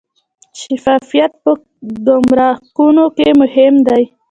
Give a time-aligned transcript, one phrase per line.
[0.61, 1.51] شفافیت په
[2.07, 4.03] ګمرکونو کې مهم دی